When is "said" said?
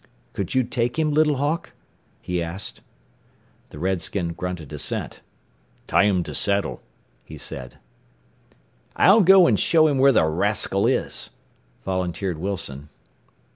7.37-7.77